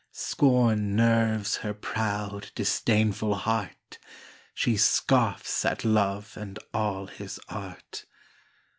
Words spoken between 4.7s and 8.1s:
scoffs at Love and all his art